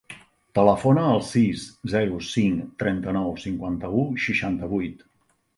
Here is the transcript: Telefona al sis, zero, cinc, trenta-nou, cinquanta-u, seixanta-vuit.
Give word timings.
Telefona 0.59 1.03
al 1.09 1.21
sis, 1.27 1.67
zero, 1.93 2.17
cinc, 2.29 2.65
trenta-nou, 2.85 3.29
cinquanta-u, 3.45 4.07
seixanta-vuit. 4.29 5.07